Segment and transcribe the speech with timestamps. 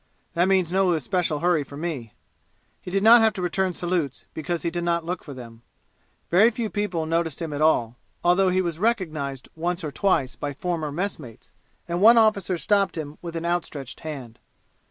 [0.33, 2.15] That means no especial hurry for me!"
[2.81, 5.61] He did not have to return salutes, because he did not look for them.
[6.31, 10.53] Very few people noticed him at all, although he was recognized once or twice by
[10.55, 11.51] former messmates,
[11.87, 14.39] and one officer stopped him with an out stretched hand.